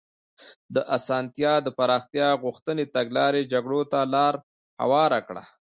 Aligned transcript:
د 0.75 0.77
اسانتي 0.97 1.43
د 1.63 1.67
پراختیا 1.77 2.29
غوښتنې 2.43 2.85
تګلارې 2.95 3.49
جګړو 3.53 3.81
ته 3.91 3.99
لار 4.13 4.33
هواره 4.81 5.19
کړه. 5.27 5.43